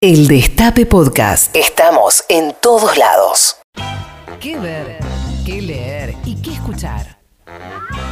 [0.00, 1.56] El Destape Podcast.
[1.56, 3.56] Estamos en todos lados.
[4.38, 5.00] ¿Qué ver?
[5.44, 6.14] ¿Qué leer?
[6.24, 7.18] ¿Y qué escuchar?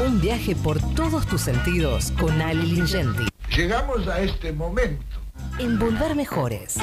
[0.04, 3.28] Un viaje por todos tus sentidos con Ali Lingenti.
[3.56, 5.20] Llegamos a este momento.
[5.60, 6.74] En Volver Mejores.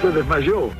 [0.00, 0.70] Se desmayó.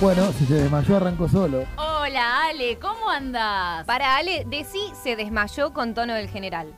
[0.00, 1.64] Bueno, si se desmayó arrancó solo.
[1.76, 3.84] Hola Ale, ¿cómo andás?
[3.84, 6.72] Para Ale, decí se desmayó con tono del general.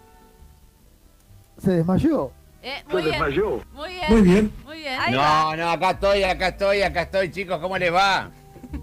[1.58, 2.30] Se desmayó.
[2.62, 3.12] Eh, Se muy bien.
[3.12, 3.60] desmayó.
[3.74, 4.04] Muy bien.
[4.08, 4.52] Muy bien.
[4.64, 5.00] Muy bien.
[5.00, 8.30] Ahí No, no, acá estoy, acá estoy, acá estoy, chicos, ¿cómo les va?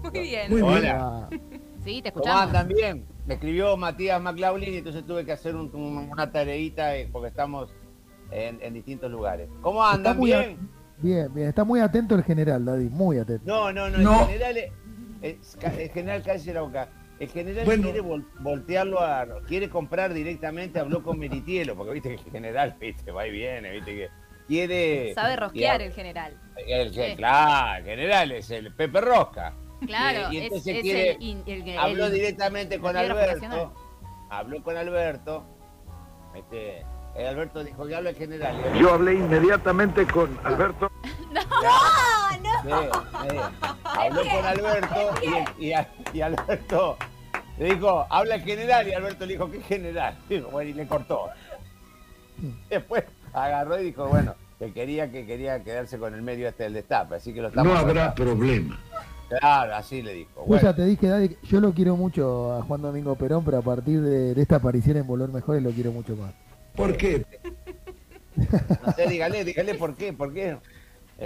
[0.02, 0.50] Muy bien.
[0.50, 0.64] Muy bien.
[0.64, 0.98] Hola.
[1.00, 1.28] Ah,
[1.84, 2.42] Sí, te ¿Cómo escuchamos.
[2.42, 3.06] andan bien?
[3.26, 7.28] Me escribió Matías McLaughlin y entonces tuve que hacer un- un- una tareita eh, porque
[7.28, 7.70] estamos
[8.30, 9.48] en, en distintos lugares.
[9.62, 10.16] ¿Cómo andan?
[10.18, 10.70] muy a- ¿Bien?
[11.02, 11.48] Bien, bien.
[11.48, 12.88] Está muy atento el general, Daddy.
[12.88, 13.42] Muy atento.
[13.46, 14.20] No, no, no, No.
[14.22, 14.72] el general, es-
[15.22, 16.88] es- el general cállese la boca.
[17.18, 17.82] El general Bueno.
[17.84, 22.76] quiere vol- voltearlo a, quiere comprar directamente, habló con Meritielo, porque viste que el general,
[22.80, 24.08] viste, va y viene, viste que
[24.46, 25.14] quiere...
[25.14, 26.40] Sabe rosquear el general.
[26.66, 27.16] el- Sí.
[27.16, 29.52] Claro, el general es el Pepe Rosca.
[29.86, 33.72] Claro, Y- y es, entonces es quiere- el, el- el- habló directamente con Alberto.
[34.30, 35.44] Habló con Alberto.
[36.36, 36.86] Este, el
[37.26, 38.56] Alberto dijo que habla el general.
[38.78, 40.90] Yo hablé inmediatamente con Alberto.
[42.62, 42.70] Sí,
[43.30, 43.36] sí.
[43.84, 44.96] Habló con Alberto
[45.58, 45.72] y, y,
[46.12, 46.96] y Alberto
[47.58, 48.88] le dijo, habla el general.
[48.88, 50.18] Y Alberto le dijo, ¿qué general?
[50.28, 51.28] Dijo, bueno, y le cortó.
[52.68, 56.74] Después agarró y dijo, bueno, que quería que quería quedarse con el medio este del
[56.74, 57.72] destape, así que lo estamos.
[57.72, 58.78] No habrá problema.
[59.28, 60.30] Claro, así le dijo.
[60.36, 63.58] Yo Bueno, ya te dije, Daddy, yo lo quiero mucho a Juan Domingo Perón, pero
[63.58, 66.32] a partir de, de esta aparición en Volver Mejores lo quiero mucho más.
[66.78, 67.26] ¿Por qué?
[68.86, 70.56] no sé, dígale, dígale por qué, por qué.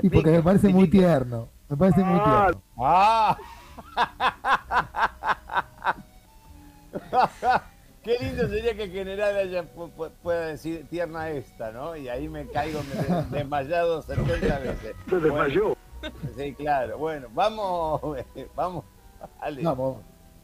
[0.03, 1.49] Y porque me parece muy tierno.
[1.69, 2.63] Me parece muy Ah, tierno.
[2.79, 3.37] ¡Ah!
[8.03, 11.95] Qué lindo sería que el general haya, pu- pu- pueda decir tierna esta, ¿no?
[11.95, 14.97] Y ahí me caigo me de- desmayado 70 veces.
[15.09, 15.77] Se desmayó.
[16.01, 16.99] Bueno, sí, claro.
[16.99, 18.01] Bueno, vamos,
[18.57, 18.85] vamos.
[19.63, 19.99] Vamos.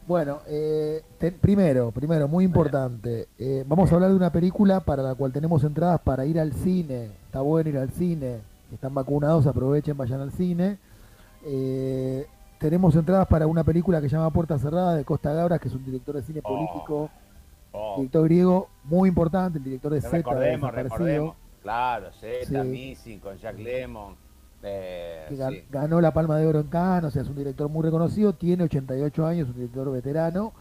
[0.07, 3.27] Bueno, eh, te- primero, primero, muy importante.
[3.37, 6.53] eh, vamos a hablar de una película para la cual tenemos entradas para ir al
[6.53, 7.11] cine.
[7.25, 8.39] Está bueno ir al cine.
[8.69, 10.77] Si Están vacunados, aprovechen, vayan al cine.
[11.45, 12.25] Eh,
[12.59, 15.75] tenemos entradas para una película que se llama Puerta Cerrada de Costa Gabras, que es
[15.75, 16.55] un director de cine Oh.
[16.55, 17.09] político,
[17.71, 21.35] Oh, director griego muy importante, el director de Z, recordemos, recordemos.
[21.61, 22.67] Claro, Z, Sí.
[22.67, 24.15] Missing con Jack Lemon.
[24.63, 25.63] Eh, que gan- sí.
[25.71, 28.63] ganó la Palma de Oro en Cannes, o sea, es un director muy reconocido, tiene
[28.65, 30.53] 88 años, un director veterano.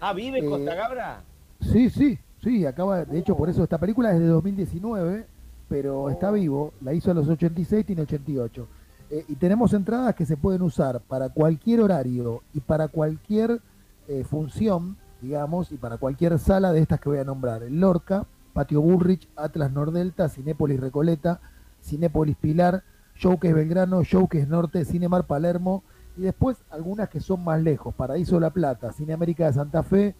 [0.00, 1.22] Ah, ¿vive Eh, Costa Gabra?
[1.60, 5.26] Sí, sí, sí, acaba, de hecho por eso esta película es de 2019,
[5.68, 8.68] pero está vivo, la hizo a los 86, tiene 88.
[9.08, 13.60] Eh, y tenemos entradas que se pueden usar para cualquier horario y para cualquier
[14.08, 17.62] eh, función, digamos, y para cualquier sala de estas que voy a nombrar.
[17.62, 21.40] El Lorca, Patio Bullrich, Atlas Nordelta, Cinépolis Recoleta,
[21.82, 22.82] Cinépolis Pilar,
[23.18, 25.82] Showcase Belgrano, Showcase Norte, Cinemar Palermo,
[26.16, 30.14] y después algunas que son más lejos, Paraíso La Plata, Cine América de Santa Fe,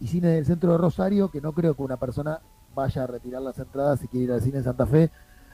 [0.00, 2.40] y cine del centro de Rosario, que no creo que una persona
[2.74, 5.10] vaya a retirar las entradas si quiere ir al cine de Santa Fe,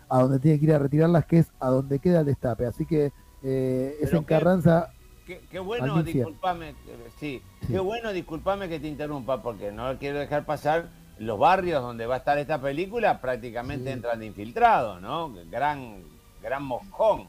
[0.08, 2.66] a donde tiene que ir a retirarlas, que es a donde queda el destape.
[2.66, 3.10] Así que
[3.42, 4.90] eh, es en qué- Carranza,
[5.26, 6.74] Qué, qué bueno, disculpame, eh,
[7.18, 7.68] sí, Sí.
[7.72, 10.88] qué bueno, disculpame que te interrumpa, porque no quiero dejar pasar
[11.18, 13.92] los barrios donde va a estar esta película, prácticamente Sí.
[13.92, 15.32] entran de infiltrados, ¿no?
[15.50, 16.02] Gran,
[16.44, 17.22] gran moscón.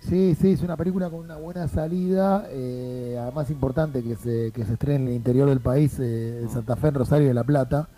[0.00, 4.64] sí, sí, es una película con una buena salida, eh, además importante que se, que
[4.64, 7.44] se estrene en el interior del país, eh, en Santa Fe, en Rosario de la
[7.44, 7.88] Plata.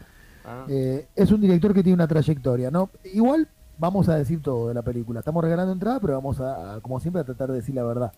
[0.45, 0.67] ¿ah?
[0.69, 2.91] Eh, es un director que tiene una trayectoria, ¿no?
[3.15, 3.49] Igual
[3.79, 5.21] vamos a decir todo de la película.
[5.21, 8.13] Estamos regalando entrada, pero vamos a, a, como siempre, a tratar de decir la verdad.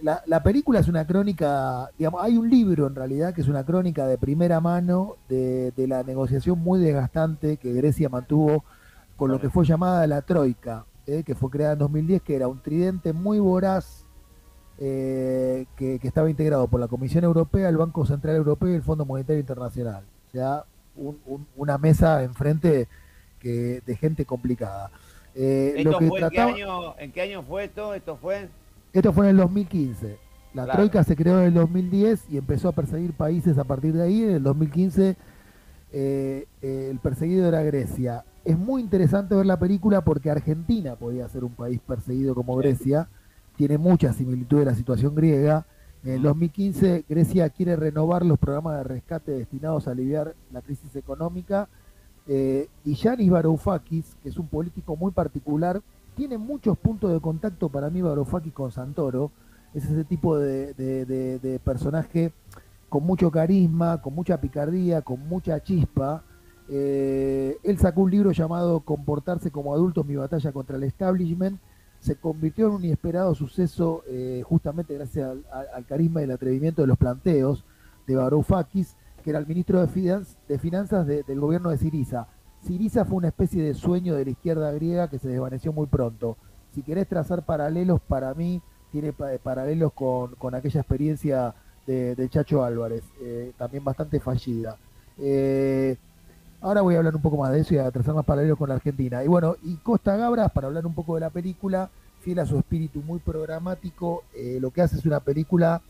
[0.00, 3.64] La, la película es una crónica, digamos, hay un libro en realidad que es una
[3.64, 8.64] crónica de primera mano de, de la negociación muy desgastante que Grecia mantuvo
[9.16, 12.48] con lo que fue llamada la Troika, eh, que fue creada en 2010, que era
[12.48, 14.04] un tridente muy voraz
[14.78, 18.82] eh, que, que estaba integrado por la Comisión Europea, el Banco Central Europeo y el
[18.82, 20.04] Fondo Monetario Internacional.
[20.28, 20.64] O sea,
[20.96, 22.88] un- un- una mesa enfrente
[23.38, 24.90] que, de gente complicada.
[25.34, 27.94] Eh, ¿Esto lo que fue, ¿en, qué año, ¿En qué año fue esto?
[27.94, 28.48] ¿Esto fue?
[28.92, 30.18] esto fue en el 2015.
[30.54, 30.78] La Claro.
[30.78, 34.22] Troika se creó en el 2010 y empezó a perseguir países a partir de ahí.
[34.22, 35.16] En el 2015
[35.92, 38.24] eh, eh, el perseguido era Grecia.
[38.44, 43.08] Es muy interesante ver la película porque Argentina podía ser un país perseguido como Grecia.
[43.56, 45.64] Tiene mucha similitud de la situación griega.
[46.04, 50.94] En el 2015 Grecia quiere renovar los programas de rescate destinados a aliviar la crisis
[50.96, 51.68] económica.
[52.26, 55.80] Eh, y Yanis Varoufakis, que es un político muy particular,
[56.14, 59.30] tiene muchos puntos de contacto para mí Varoufakis con Santoro.
[59.72, 62.32] es ese tipo de, de- de- de personaje
[62.88, 66.22] con mucho carisma, con mucha picardía, con mucha chispa.
[66.68, 71.58] Eh, él sacó un libro llamado Comportarse como adultos, mi batalla contra el establishment.
[72.00, 76.88] Se convirtió en un inesperado suceso eh, justamente gracias al, carisma y el atrevimiento de
[76.88, 77.64] los planteos
[78.06, 82.26] de Varoufakis, que era el ministro de, Finanz- de Finanzas de- del gobierno de Siriza.
[82.62, 86.36] Siriza fue una especie de sueño de la izquierda griega que se desvaneció muy pronto.
[86.74, 88.60] Si querés trazar paralelos, para mí
[88.90, 91.54] tiene pa- paralelos con, aquella experiencia
[91.86, 94.76] de, Chacho Álvarez, eh, también bastante fallida.
[95.18, 95.96] Eh,
[96.64, 98.68] ahora voy a hablar un poco más de eso y a trazar más paralelos con
[98.70, 99.22] la Argentina.
[99.22, 101.90] Y bueno, y Costa Gabras, para hablar un poco de la película,
[102.20, 105.82] fiel a su espíritu muy programático, eh, lo que hace es una película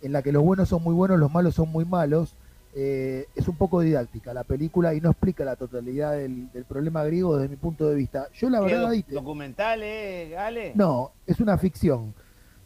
[0.00, 2.34] en la que los buenos son muy buenos, los malos son muy malos.
[2.74, 7.04] Eh, es un poco didáctica la película y no explica la totalidad del, del problema
[7.04, 8.26] griego desde mi punto de vista.
[8.32, 8.90] Yo la ¿Qué verdad...
[8.90, 10.72] doc- ¿Documental, eh, Ale?
[10.74, 12.14] no, es una ficción,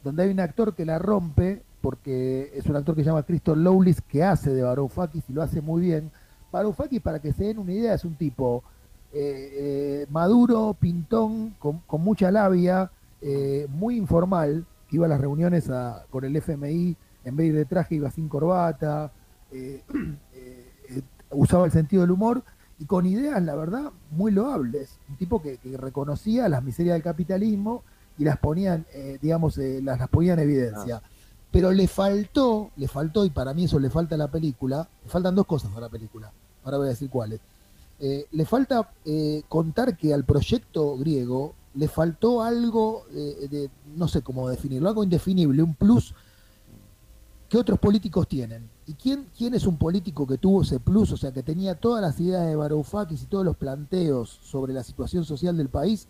[0.02, 3.58] donde hay un actor que la rompe, porque es un actor que se llama Christopher
[3.62, 6.10] Lowlis, que hace de Varoufakis y lo hace muy bien.
[6.52, 8.62] Varoufakis, para que se den una idea, es un tipo
[9.12, 12.90] eh, eh, maduro, pintón, con, con mucha labia,
[13.20, 15.70] eh, muy informal, que iba a las reuniones
[16.10, 19.12] con el FMI, en vez de traje iba sin corbata,
[19.52, 19.82] eh,
[21.30, 22.42] usaba el sentido del humor
[22.78, 24.98] y con ideas, la verdad, muy loables.
[25.08, 27.82] Un tipo que, reconocía las miserias del capitalismo
[28.18, 28.86] y las ponían,
[29.20, 31.02] digamos, las, las ponía en evidencia.
[31.58, 35.10] Pero le faltó, le faltó, y para mí eso le falta a la película, le
[35.10, 36.32] faltan dos cosas a la película,
[36.62, 37.40] ahora voy a decir cuáles.
[37.98, 44.06] Eh, le falta eh, contar que al proyecto griego le faltó algo eh, de, no
[44.06, 46.14] sé cómo definirlo, algo indefinible, un plus
[47.48, 48.70] que otros políticos tienen.
[48.86, 52.00] ¿Y quién, quién es un político que tuvo ese plus, o sea, que tenía todas
[52.00, 56.06] las ideas de Varoufakis y todos los planteos sobre la situación social del país?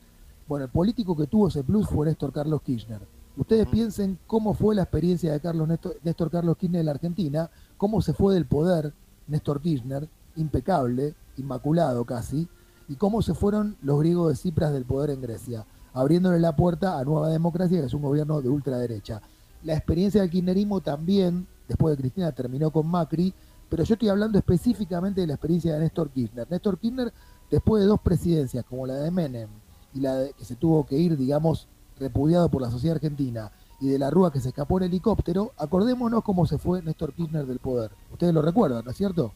[0.47, 3.01] Bueno, el político que tuvo ese plus fue Néstor Carlos Kirchner.
[3.39, 7.49] Ustedes piensen cómo fue la experiencia de Carlos Néstor, Néstor Carlos Kirchner en la Argentina,
[7.77, 8.93] cómo se fue del poder
[9.29, 12.49] Néstor Kirchner, impecable, inmaculado casi,
[12.89, 16.99] y cómo se fueron los griegos de Cipras del poder en Grecia, abriéndole la puerta
[16.99, 19.23] a Nueva Democracia, que es un gobierno de ultraderecha.
[19.63, 23.33] La experiencia del kirchnerismo también, después de Cristina, terminó con Macri,
[23.69, 26.51] pero yo estoy hablando específicamente de la experiencia de Néstor Kirchner.
[26.51, 27.13] Néstor Kirchner,
[27.49, 29.49] después de dos presidencias, como la de Menem
[29.95, 33.51] y la de, que se tuvo que ir, digamos, repudiado por la sociedad argentina,
[33.81, 37.47] y de la Rúa que se escapó en helicóptero, acordémonos cómo se fue Néstor Kirchner
[37.47, 37.91] del poder.
[38.13, 39.33] Ustedes lo recuerdan, ¿no es cierto?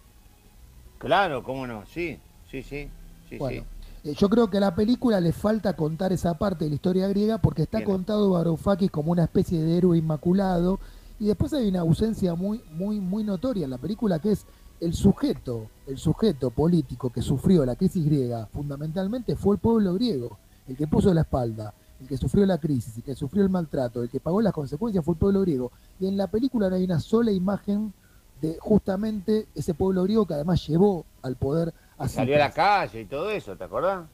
[0.99, 2.19] Claro, cómo no, sí,
[2.50, 2.88] sí, sí,
[3.29, 3.64] sí, Bueno,
[4.03, 4.11] sí.
[4.11, 7.09] eh, yo creo que a la película le falta contar esa parte de la historia
[7.09, 7.91] griega porque está Bien.
[7.91, 10.79] contado Varoufakis como una especie de héroe inmaculado
[11.19, 14.47] y después hay una ausencia muy muy muy notoria en la película que es
[14.81, 20.38] el sujeto, el sujeto político que sufrió la crisis griega fundamentalmente fue el pueblo griego,
[20.67, 21.73] el que puso la espalda,
[22.03, 25.05] el que sufrió la crisis, el que sufrió el maltrato, el que pagó las consecuencias
[25.05, 25.71] fue el pueblo griego.
[26.01, 27.93] Y en la película no hay una sola imagen
[28.41, 33.03] de justamente ese pueblo griego que además llevó al poder a Salió a la calle
[33.03, 34.05] y todo eso, ¿te acordás?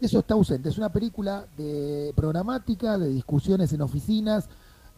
[0.00, 0.68] Eso está ausente.
[0.68, 4.48] Es una película de programática, de discusiones en oficinas,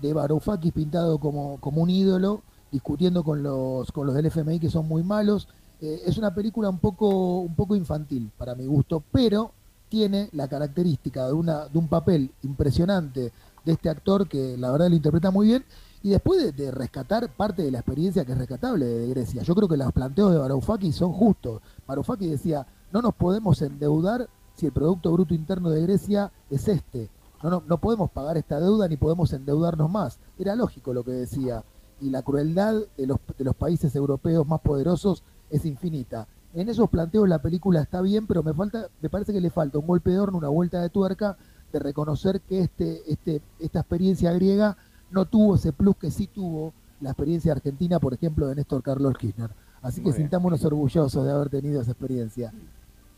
[0.00, 2.42] de Varoufakis pintado como, como un ídolo,
[2.72, 5.46] discutiendo con los, con los del FMI que son muy malos.
[5.80, 9.52] Eh, es una película un poco, un poco infantil para mi gusto, pero
[9.94, 13.32] tiene la característica de, una, de un papel impresionante
[13.64, 15.64] de este actor que la verdad lo interpreta muy bien.
[16.02, 19.54] Y después de, rescatar parte de la experiencia que es rescatable de, de Grecia, yo
[19.54, 21.62] creo que los planteos de Varoufakis son justos.
[21.86, 27.08] Varoufakis decía, no nos podemos endeudar si el Producto Bruto Interno de Grecia es este.
[27.40, 30.18] No, no, no podemos pagar esta deuda ni podemos endeudarnos más.
[30.36, 31.62] Era lógico lo que decía.
[32.00, 36.26] Y la crueldad de los, de los países europeos más poderosos es infinita.
[36.54, 39.78] En esos planteos la película está bien, pero me falta, me parece que le falta
[39.78, 41.36] un golpe de horno, una vuelta de tuerca,
[41.72, 44.76] de reconocer que este, este, esta experiencia griega
[45.10, 49.16] no tuvo ese plus que sí tuvo la experiencia argentina, por ejemplo, de Néstor Carlos
[49.18, 49.50] Kirchner.
[49.82, 50.28] Así Muy que bien.
[50.28, 52.52] sintámonos orgullosos de haber tenido esa experiencia.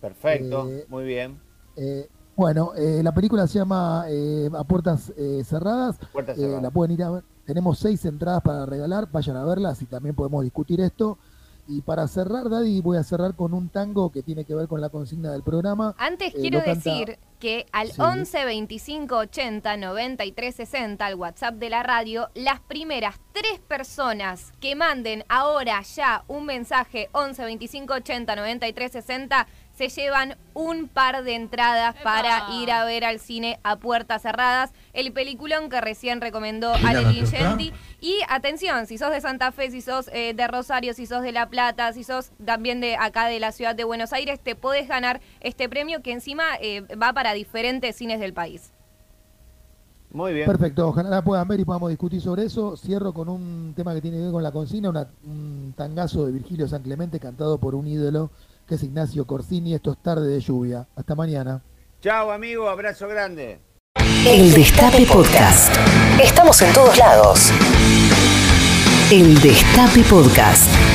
[0.00, 1.38] Perfecto, Eh, muy bien.
[1.76, 5.96] Eh, bueno, eh, la película se llama eh, A Puertas eh, Cerradas.
[6.12, 6.62] Puertas cerradas.
[6.62, 7.24] la pueden ir a ver.
[7.44, 9.08] Tenemos seis entradas para regalar.
[9.10, 11.16] Vayan a verlas y también podemos discutir esto.
[11.68, 14.80] Y para cerrar, Daddy, voy a cerrar con un tango que tiene que ver con
[14.80, 15.94] la consigna del programa.
[15.98, 18.00] Antes Eh, quiero canta- decir que al Sí.
[18.00, 24.74] 11 25 80 93 60, al WhatsApp de la radio, las primeras tres personas que
[24.76, 29.46] manden ahora ya un mensaje 11 25 80 93 60
[29.76, 32.02] se llevan un par de entradas ¡Epa!
[32.02, 36.86] para ir a ver al cine a puertas cerradas, el peliculón que recién recomendó ¿Quién
[36.86, 37.72] Ale la Lingenti.
[38.00, 41.32] Y atención, si sos de Santa Fe, si sos eh, de Rosario, si sos de
[41.32, 44.88] La Plata, si sos también de acá de la ciudad de Buenos Aires, te podés
[44.88, 48.72] ganar este premio que encima eh, va para diferentes cines del país.
[50.10, 50.46] Muy bien.
[50.46, 52.76] Perfecto, ojalá la puedan ver y podamos discutir sobre eso.
[52.76, 56.32] Cierro con un tema que tiene que ver con la consigna, una- un tangazo de
[56.32, 58.30] Virgilio San Clemente cantado por un ídolo
[58.66, 59.74] que es Ignacio Corsini.
[59.74, 60.86] Esto es tarde de lluvia.
[60.96, 61.62] Hasta mañana.
[62.00, 62.68] Chao, amigo.
[62.68, 63.60] Abrazo grande.
[64.26, 65.74] El Destape Podcast.
[66.22, 67.50] Estamos en todos lados.
[69.10, 70.85] El Destape Podcast.